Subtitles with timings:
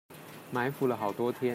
[0.51, 1.47] 埋伏了好多天